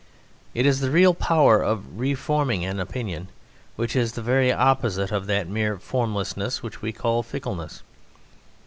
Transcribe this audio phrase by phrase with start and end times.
[0.55, 3.27] It is the real power of re forming an opinion,
[3.75, 7.83] which is the very opposite of that mere formlessness which we call fickleness.